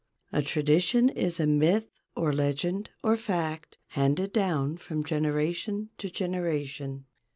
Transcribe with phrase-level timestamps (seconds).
[0.33, 7.05] A tradition is a myth or legend or fact handed down from generation to generation.